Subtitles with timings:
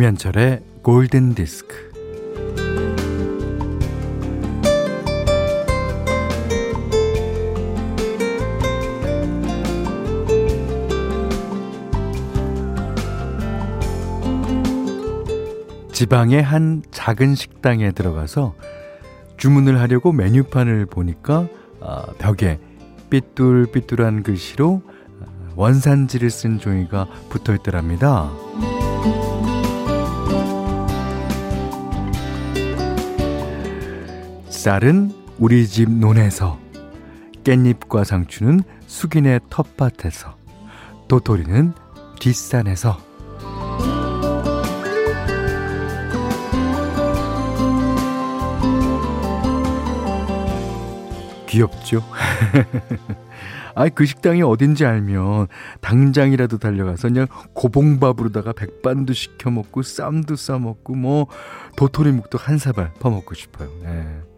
[0.00, 1.90] 김현철의 골든 디스크.
[15.92, 18.54] 지방의 한 작은 식당에 들어가서
[19.36, 21.46] 주문을 하려고 메뉴판을 보니까
[21.82, 22.58] 아, 벽에
[23.10, 24.80] 삐뚤삐뚤한 글씨로
[25.20, 28.30] 아, 원산지를 쓴 종이가 붙어 있더랍니다.
[34.60, 36.60] 쌀은 우리 집 논에서
[37.44, 40.36] 깻잎과 상추는 숙인의 텃밭에서
[41.08, 41.72] 도토리는
[42.20, 42.98] 뒷산에서
[51.46, 52.02] 귀엽죠?
[53.74, 55.46] 아이, 그 식당이 어딘지 알면
[55.80, 61.28] 당장이라도 달려가서 그냥 고봉밥으로다가 백반도 시켜 먹고 쌈도 싸 먹고 뭐
[61.76, 63.70] 도토리묵도 한 사발 퍼먹고 싶어요.
[63.84, 64.29] 예.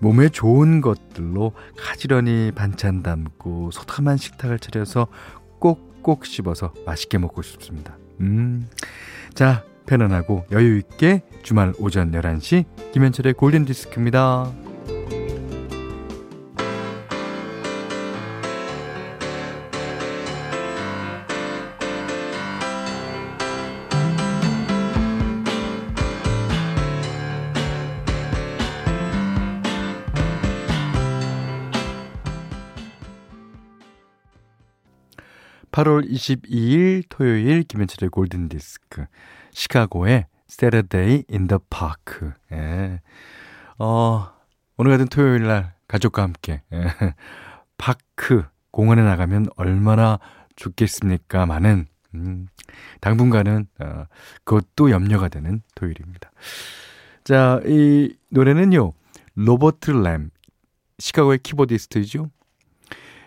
[0.00, 5.08] 몸에 좋은 것들로 가지런히 반찬 담고 소담한 식탁을 차려서
[5.58, 7.96] 꼭꼭 씹어서 맛있게 먹고 싶습니다.
[8.20, 8.66] 음.
[9.34, 14.69] 자, 편안하고 여유 있게 주말 오전 11시 김현철의 골든 디스크입니다.
[35.80, 39.06] 8월 22일 토요일 김현철의 골든 디스크
[39.52, 42.32] 시카고의 Saturday in the Park.
[42.52, 43.00] 예.
[43.78, 44.30] 어,
[44.76, 46.84] 오늘 같은 토요일 날 가족과 함께 예.
[47.78, 50.18] park 공원에 나가면 얼마나
[50.56, 51.46] 좋겠습니까?
[51.46, 52.48] 많은 음,
[53.00, 54.04] 당분간은 어,
[54.44, 56.30] 그것도 염려가 되는 토요일입니다.
[57.24, 58.92] 자, 이 노래는요.
[59.34, 60.30] 로버트 램
[60.98, 62.28] 시카고의 keyboardist죠.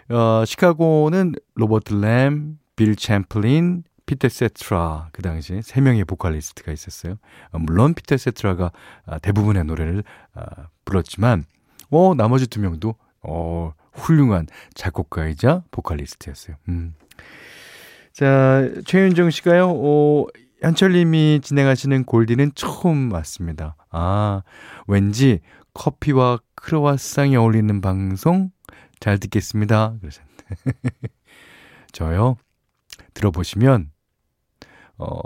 [0.09, 7.17] 어, 시카고는 로버트 램, 빌 챔플린, 피터 세트라 그 당시에 세 명의 보컬리스트가 있었어요.
[7.51, 8.71] 어, 물론 피터 세트라가
[9.05, 10.03] 아, 대부분의 노래를
[10.33, 11.45] 아, 불렀지만
[11.89, 16.57] 어 나머지 두 명도 어 훌륭한 작곡가이자 보컬리스트였어요.
[16.69, 16.95] 음.
[18.11, 19.69] 자, 최윤정 씨가요.
[19.69, 20.25] 어
[20.61, 23.75] 현철 님이 진행하시는 골디는 처음 왔습니다.
[23.89, 24.41] 아,
[24.87, 25.39] 왠지
[25.73, 28.51] 커피와 크로와상이 어울리는 방송
[29.03, 29.97] 잘 듣겠습니다.
[29.99, 30.45] 그러셨는데.
[31.91, 32.37] 저요,
[33.13, 33.91] 들어보시면,
[34.97, 35.17] 어,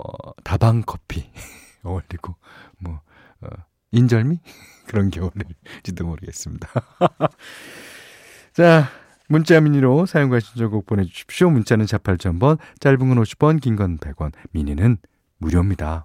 [0.42, 1.30] 다방 커피
[1.84, 2.34] 어울리고,
[2.80, 3.00] 뭐,
[3.40, 3.46] 어,
[3.92, 4.40] 인절미?
[4.88, 6.68] 그런 게 어울릴지도 모르겠습니다.
[8.52, 8.88] 자,
[9.28, 11.48] 문자 미니로 사용과 신청곡 보내주십시오.
[11.48, 14.96] 문자는 48,000번, 짧은 건 50원, 긴 건 100원, 미니는
[15.36, 16.04] 무료입니다.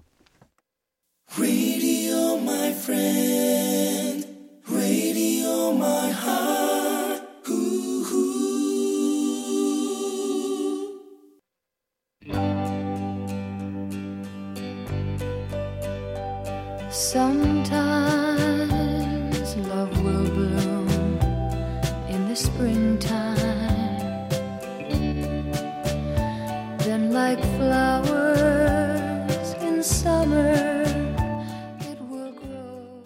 [16.94, 18.38] Sometimes
[19.66, 20.86] love will bloom
[22.08, 23.34] in the springtime.
[26.78, 30.84] Then, like flowers in summer,
[31.80, 33.02] it will grow.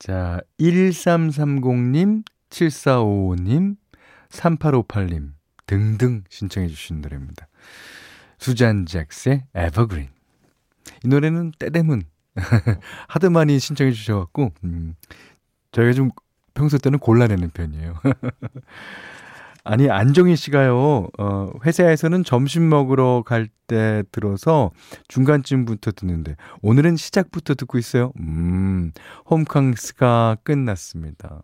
[0.00, 3.76] 자, 1330님, 7455님,
[4.30, 5.34] 3858님
[5.66, 7.46] 등등 신청해 주신 노래입니다.
[8.38, 10.17] 수잔 잭스의 에버그린.
[11.04, 11.52] 이 노래는
[13.08, 14.94] 하도 많이 신청해 주셔갖고, 음,
[15.72, 16.10] 저희가 좀
[16.54, 17.94] 평소 때는 골라내는 편이에요.
[19.64, 24.70] 아니, 안정희 씨가요, 어, 회사에서는 점심 먹으러 갈 때 들어서
[25.08, 28.12] 중간쯤부터 듣는데, 오늘은 시작부터 듣고 있어요.
[28.18, 28.92] 음,
[29.28, 31.42] 홈캉스가 끝났습니다.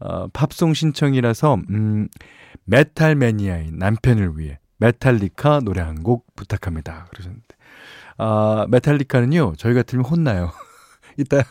[0.00, 2.08] 어, 팝송 신청이라서, 음,
[2.64, 7.06] 메탈 매니아인 남편을 위해 메탈리카 노래 한 곡 부탁합니다.
[7.10, 7.46] 그러셨는데.
[8.18, 10.52] 아, 메탈리카는요, 저희가 들으면 혼나요.
[11.18, 11.42] 이따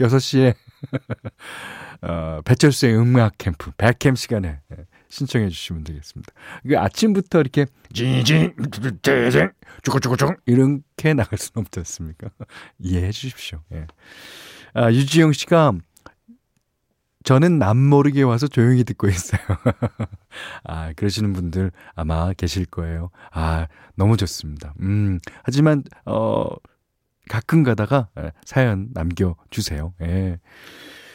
[0.00, 0.54] 6시에,
[2.02, 4.60] 어, 배철수의 음악 캠프, 백캠 시간에
[5.08, 6.32] 신청해 주시면 되겠습니다.
[6.66, 8.54] 그 아침부터 이렇게, 징징,
[9.02, 9.50] 징징,
[9.82, 12.30] 쭈꾸쭈꾸쭈, 이렇게 나갈 수는 없지 않습니까?
[12.80, 13.60] 이해해 주십시오.
[13.72, 13.86] 예.
[14.74, 15.72] 아, 유지영 씨가
[17.24, 19.40] 저는 남모르게 와서 조용히 듣고 있어요.
[20.64, 23.10] 아, 그러시는 분들 아마 계실 거예요.
[23.30, 24.74] 아, 너무 좋습니다.
[24.80, 26.46] 음, 하지만, 어,
[27.28, 29.94] 가끔 가다가 예, 사연 남겨주세요.
[30.02, 30.38] 예.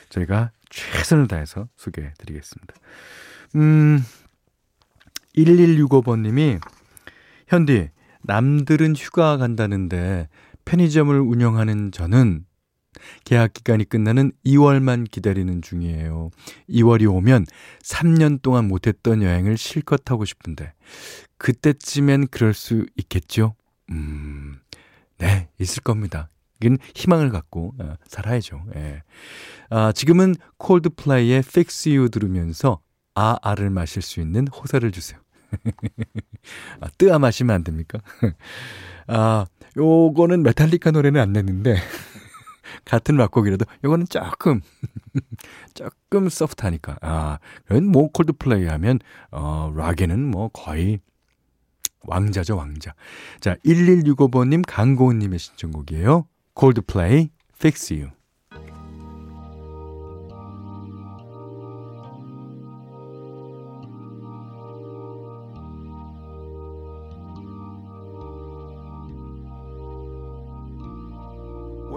[0.09, 2.73] 저희가 최선을 다해서 소개해 드리겠습니다.
[3.55, 4.03] 음,
[5.35, 6.59] 1165번님이,
[7.47, 7.89] 현디,
[8.23, 10.27] 남들은 휴가 간다는데
[10.65, 12.45] 편의점을 운영하는 저는
[13.23, 16.29] 계약 기간이 끝나는 2월만 기다리는 중이에요.
[16.69, 17.45] 2월이 오면
[17.83, 20.73] 3년 동안 못했던 여행을 실컷 하고 싶은데
[21.37, 23.55] 그때쯤엔 그럴 수 있겠죠?
[23.91, 24.59] 음,
[25.17, 26.29] 네, 있을 겁니다.
[26.61, 28.63] 이건 희망을 갖고 어, 살아야죠.
[28.75, 29.03] 예.
[29.69, 32.81] 아, 지금은 콜드플레이의 Fix You 들으면서
[33.15, 35.19] 아, 아를 마실 수 있는 호사를 주세요.
[36.81, 37.99] 아, 뜨아 마시면 안 됩니까?
[39.07, 39.45] 아,
[39.77, 41.75] 요거는 메탈리카 노래는 안 냈는데
[42.85, 44.61] 같은 락곡이라도 요거는 조금
[45.73, 48.99] 조금 소프트하니까 아, 그건 뭐 콜드플레이 하면
[49.31, 50.99] 어, 락에는 뭐 거의
[52.07, 52.93] 왕자죠, 왕자.
[53.39, 56.25] 자, 1165번님 강고은님의 신청곡이에요.
[56.53, 58.16] 콜드플레이, Fix You.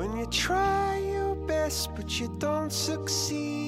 [0.00, 3.60] When you try your best but you don't succeed.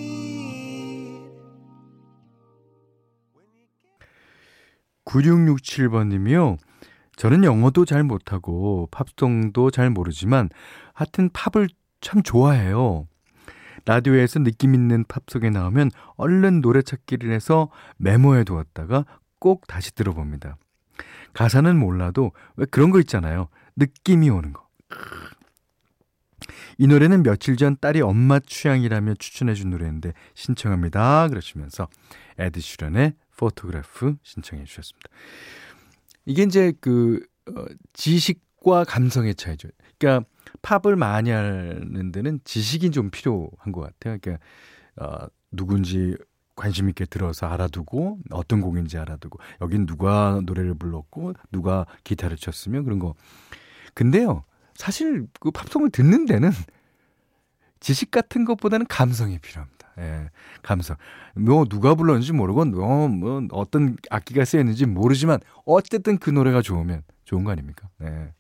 [5.04, 6.56] 9667번 님이요.
[7.16, 10.48] 저는 영어도 잘 못하고 팝송도 잘 모르지만
[10.94, 11.68] 하여튼 팝을
[12.00, 13.06] 참 좋아해요.
[13.84, 17.68] 라디오에서 느낌 있는 팝송이 나오면 얼른 노래 찾기를 해서
[17.98, 19.04] 메모해 두었다가
[19.38, 20.56] 꼭 다시 들어봅니다.
[21.34, 23.48] 가사는 몰라도 왜 그런 거 있잖아요.
[23.76, 24.66] 느낌이 오는 거.
[26.82, 31.28] 이 노래는 며칠 전 딸이 엄마 취향이라며 추천해 준 노래인데 신청합니다.
[31.28, 31.86] 그러시면서
[32.38, 35.08] 에드 시런의 Photograph 신청해 주셨습니다.
[36.24, 37.24] 이게 이제 그
[37.54, 39.68] 어, 지식과 감성의 차이죠.
[39.96, 40.28] 그러니까
[40.62, 44.18] 팝을 많이 아는 데는 지식이 좀 필요한 것 같아요.
[44.20, 44.44] 그러니까
[44.96, 46.16] 어, 누군지
[46.56, 52.98] 관심 있게 들어서 알아두고 어떤 곡인지 알아두고 여긴 누가 노래를 불렀고 누가 기타를 쳤으면 그런
[52.98, 53.14] 거.
[53.94, 54.42] 근데요.
[54.82, 56.50] 사실 그 팝송을 듣는 데는
[57.78, 59.92] 지식 같은 것보다는 감성이 필요합니다.
[59.98, 60.30] 예,
[60.62, 60.96] 감성.
[61.36, 67.44] 뭐 누가 불렀는지 모르고 뭐, 뭐 어떤 악기가 쓰였는지 모르지만 어쨌든 그 노래가 좋으면 좋은
[67.44, 67.88] 거 아닙니까?
[68.02, 68.32] 예.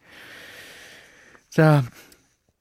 [1.48, 1.84] 자,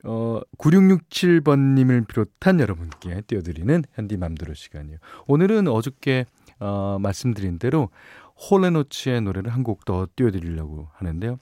[0.04, 5.00] 어, 9667번님을 비롯한 여러분께 띄워드리는 현디맘대로 시간이에요.
[5.28, 6.26] 오늘은 어저께
[6.60, 7.90] 어, 말씀드린 대로
[8.52, 11.38] 홀레노츠의 노래를 한 곡 더 띄워드리려고 하는데요.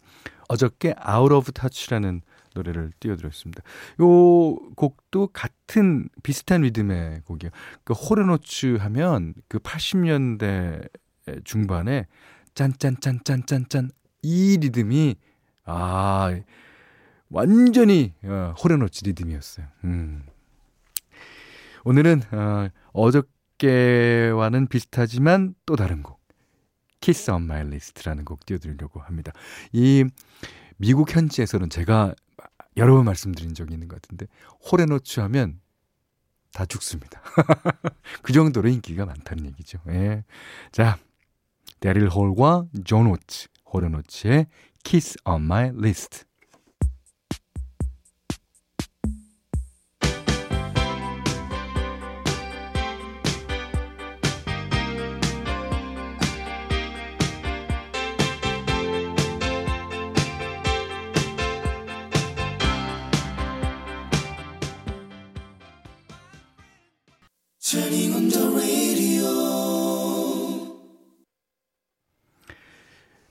[0.48, 2.22] 어저께 Out of Touch라는
[2.54, 3.64] 노래를 띄워드렸습니다.
[4.02, 7.52] 요 곡도 같은 비슷한 리듬의 곡이에요.
[7.84, 10.90] 그 호르노츠 하면 그 80년대
[11.44, 12.08] 중반에
[12.56, 13.92] 짠짠짠짠짠짠
[14.22, 15.16] 이 리듬이
[15.66, 16.36] 아
[17.30, 19.68] 완전히 어, 호르노츠 리듬이었어요.
[19.84, 20.24] 음.
[21.86, 26.20] 오늘은 어, 어저께와는 비슷하지만 또 다른 곡.
[27.02, 29.32] Kiss on My List라는 곡 띄워드리려고 합니다.
[29.72, 30.04] 이
[30.78, 32.14] 미국 현지에서는 제가
[32.78, 34.28] 여러 번 말씀드린 적이 있는 것 같은데
[34.72, 35.60] Hall & Oates 하면
[36.54, 37.22] 다 죽습니다.
[38.24, 39.80] 그 정도로 인기가 많다는 얘기죠.
[39.90, 40.24] 예.
[40.72, 40.98] 자,
[41.80, 44.48] 데릴 홀과 존 오츠, Hall & Oates의
[44.84, 46.29] Kiss on My List.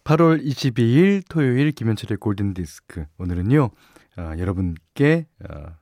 [0.05, 3.05] 8월 22일 토요일 김현철의 골든 디스크.
[3.19, 3.71] 오늘은요,
[4.17, 5.75] 어, 여러분께 어,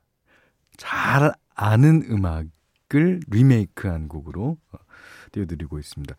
[0.79, 4.79] 잘 아는 음악을 리메이크한 곡으로 어,
[5.33, 6.17] 띄워드리고 있습니다.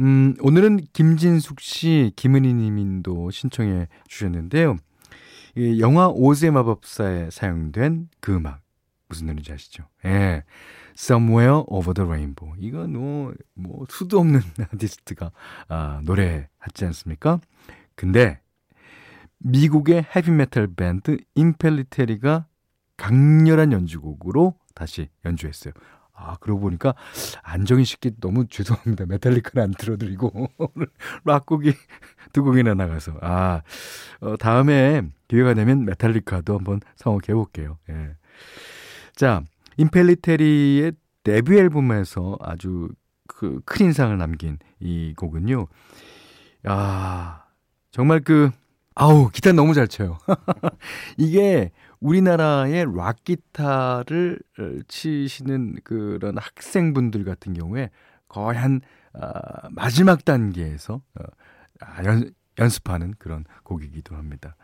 [0.00, 4.76] 음, 오늘은 김진숙 씨, 김은희 님도 신청해 주셨는데요.
[5.56, 8.60] 이 영화 오즈의 마법사에 사용된 그 음악.
[9.10, 9.84] 무슨 노래인지 아시죠?
[10.06, 10.44] 예.
[10.96, 12.56] Somewhere Over the Rainbow.
[12.58, 14.40] 이건 뭐, 뭐, 수도 없는
[14.72, 15.32] 아티스트가,
[15.68, 17.40] 아, 노래하지 않습니까?
[17.94, 18.40] 근데,
[19.38, 22.46] 미국의 헤비메탈 밴드 임펠리테리가
[22.96, 25.72] 강렬한 연주곡으로 다시 연주했어요.
[26.12, 26.94] 아, 그러고 보니까
[27.42, 29.06] 안정희 씨께 너무 죄송합니다.
[29.06, 30.88] 메탈리카는 안 틀어드리고 오늘
[31.24, 31.72] 락곡이
[32.34, 33.62] 두 곡이나 나가서 아
[34.20, 37.78] 어, 다음에 기회가 되면 메탈리카도 한번 성곡해 볼게요.
[37.88, 38.16] 예.
[39.20, 39.42] 자,
[39.76, 40.92] 임펠리테리의
[41.24, 42.88] 데뷔 앨범에서 아주
[43.28, 45.66] 그 큰 인상을 남긴 이 곡은요.
[46.66, 47.44] 야,
[47.90, 48.50] 정말 그
[48.94, 50.16] 아우, 기타 너무 잘 쳐요.
[51.18, 54.38] 이게 우리나라의 락 기타를
[54.88, 57.90] 치시는 그런 학생분들 같은 경우에
[58.26, 58.80] 거의 한
[59.12, 59.28] 어,
[59.70, 64.56] 마지막 단계에서 어, 연, 연습하는 그런 곡이기도 합니다.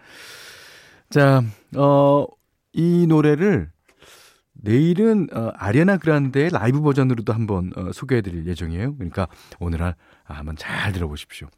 [1.10, 1.42] 자,
[1.76, 2.26] 어,
[2.72, 3.75] 이 노래를
[4.62, 8.96] 내일은 어, 아리아나 그란데의 라이브 버전으로도 한번 어, 소개해드릴 예정이에요.
[8.96, 9.28] 그러니까
[9.60, 9.94] 오늘 아,
[10.24, 11.48] 한번 잘 들어보십시오.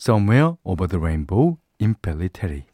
[0.00, 2.64] Somewhere Over the Rainbow, Impellitteri.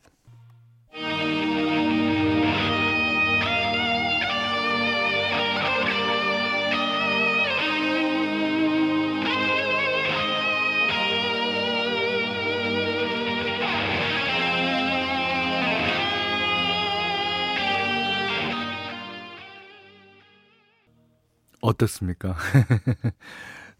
[21.69, 22.37] 어떻습니까?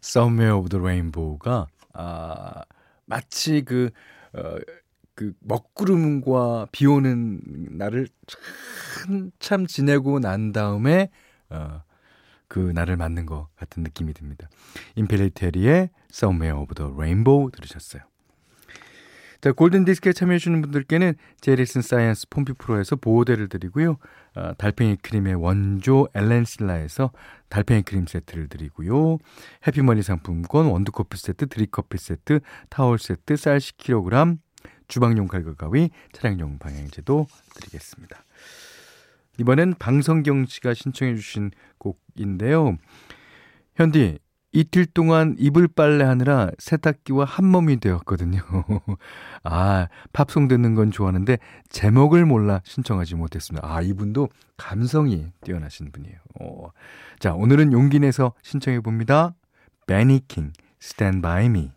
[0.01, 2.61] Somewhere Over the Rainbow가 아,
[3.05, 3.89] 마치 그,
[4.33, 4.57] 어,
[5.15, 7.41] 그 먹구름과 비 오는
[7.71, 8.07] 날을
[9.05, 11.09] 한참 지내고 난 다음에
[11.49, 11.83] 어,
[12.47, 14.49] 그 날을 맞는 것 같은 느낌이 듭니다.
[14.95, 18.03] 임페리테리의 Somewhere Over the Rainbow 들으셨어요.
[19.41, 23.97] 자, 골든디스크에 참여해주시는 분들께는 제리슨 사이언스 폼피 프로에서 보호대를 드리고요.
[24.35, 27.11] 어, 달팽이 크림의 원조 엘렌실라에서
[27.47, 29.17] 달팽이 크림 세트를 드리고요.
[29.65, 34.39] 해피머니 상품권, 원두커피 세트, 드립커피 세트, 타월 세트, 쌀 10kg,
[34.89, 38.25] 주방용 칼과 가위, 차량용 방향제도 드리겠습니다.
[39.39, 42.77] 이번엔 방성경 씨가 신청해 주신 곡인데요.
[43.75, 44.19] 현디,
[44.51, 48.41] 이틀 동안 이불 빨래하느라 세탁기와 한 몸이 되었거든요.
[49.43, 51.37] 아, 팝송 듣는 건 좋아하는데
[51.69, 53.67] 제목을 몰라 신청하지 못했습니다.
[53.67, 56.17] 아, 이분도 감성이 뛰어나신 분이에요.
[56.41, 56.69] 어.
[57.19, 59.35] 자, 오늘은 용기 내서 신청해 봅니다.
[59.85, 61.71] 베니킹, Stand By Me.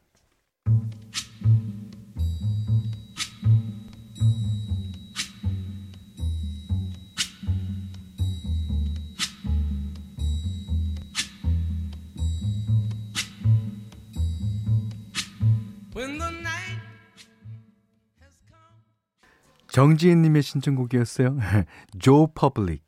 [19.72, 21.36] 정지은님의 신청곡이었어요.
[21.98, 22.84] 조 퍼블릭,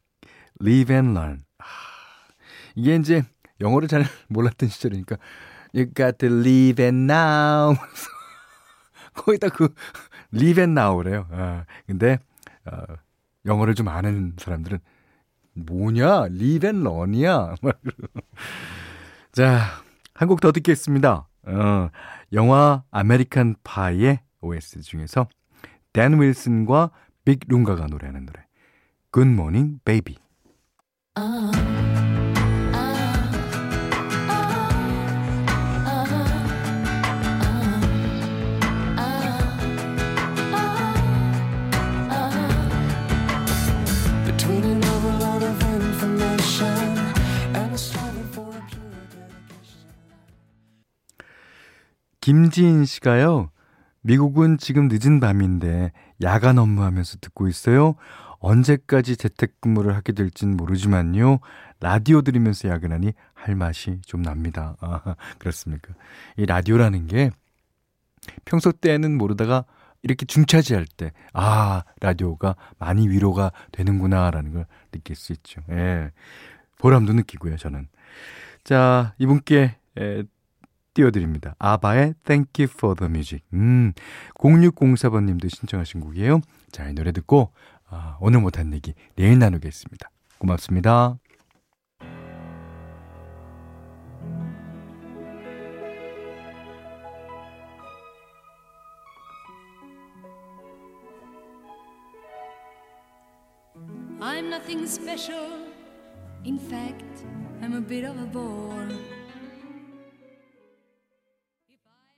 [0.61, 1.45] Live and Learn.
[1.59, 1.65] 아,
[2.75, 3.23] 이게 이제
[3.61, 5.17] 영어를 잘 몰랐던 시절이니까
[5.75, 7.75] You got to live and now.
[9.15, 9.75] 거기다 그
[10.35, 11.27] live and now래요.
[11.31, 12.19] 아, 근데
[12.67, 12.83] 어,
[13.47, 14.79] 영어를 좀 아는 사람들은
[15.55, 17.55] 뭐냐, live and learn이야.
[19.33, 19.61] 자,
[20.15, 21.29] 한 곡 더 듣겠습니다.
[21.47, 21.89] 어,
[22.35, 25.29] 영화 아메리칸 파이의 OS 중에서
[25.95, 26.91] 댄 윌슨과
[27.25, 28.45] 빅 룽가가 노래하는 노래
[29.13, 30.17] Good Morning Baby
[52.21, 53.54] 김지인 씨가요.
[54.05, 55.91] 미국은 지금 늦은 밤인데
[56.23, 57.95] 야간 업무하면서 듣고 있어요.
[58.39, 61.39] 언제까지 재택근무를 하게 될진 모르지만요.
[61.81, 64.77] 라디오 들으면서 야근하니 할 맛이 좀 납니다.
[64.81, 65.95] 아, 그렇습니까?
[66.37, 67.31] 이 라디오라는 게
[68.45, 69.65] 평소 때는 모르다가
[70.03, 75.63] 이렇게 중차지할 때, 아, 라디오가 많이 위로가 되는구나라는 걸 느낄 수 있죠.
[75.71, 76.11] 예.
[76.79, 77.89] 보람도 느끼고요, 저는.
[78.65, 80.23] 자, 이분께 에,
[80.95, 81.55] 띄워드립니다.
[81.59, 83.45] 아바의 Thank You for the Music.
[83.53, 83.93] 음,
[84.39, 86.41] 0604번님도 신청하신 곡이에요.
[86.71, 87.53] 자, 이 노래 듣고
[87.91, 90.09] 아, 오늘 못한 얘기 내일 나누겠습니다.
[90.39, 91.19] 고맙습니다.
[104.21, 105.69] I'm nothing special.
[106.47, 107.25] In fact,
[107.61, 108.89] I'm a bit of a bore.